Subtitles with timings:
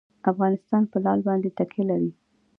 [0.31, 2.11] افغانستان په لعل باندې تکیه لري.